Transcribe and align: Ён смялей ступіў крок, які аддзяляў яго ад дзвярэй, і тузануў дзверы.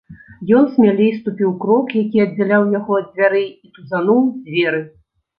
Ён 0.59 0.63
смялей 0.75 1.09
ступіў 1.17 1.51
крок, 1.65 1.91
які 2.03 2.23
аддзяляў 2.23 2.63
яго 2.79 2.91
ад 3.01 3.11
дзвярэй, 3.11 3.45
і 3.69 3.75
тузануў 3.75 4.23
дзверы. 4.47 4.81